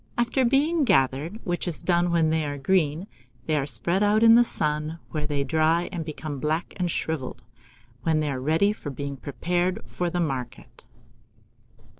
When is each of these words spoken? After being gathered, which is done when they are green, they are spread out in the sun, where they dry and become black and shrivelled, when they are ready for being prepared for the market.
After 0.17 0.43
being 0.43 0.83
gathered, 0.83 1.39
which 1.43 1.67
is 1.67 1.83
done 1.83 2.09
when 2.09 2.31
they 2.31 2.43
are 2.43 2.57
green, 2.57 3.05
they 3.45 3.55
are 3.55 3.67
spread 3.67 4.01
out 4.01 4.23
in 4.23 4.33
the 4.33 4.43
sun, 4.43 4.97
where 5.11 5.27
they 5.27 5.43
dry 5.43 5.89
and 5.91 6.03
become 6.03 6.39
black 6.39 6.73
and 6.77 6.89
shrivelled, 6.89 7.43
when 8.01 8.19
they 8.19 8.31
are 8.31 8.41
ready 8.41 8.73
for 8.73 8.89
being 8.89 9.15
prepared 9.15 9.79
for 9.85 10.09
the 10.09 10.19
market. 10.19 10.83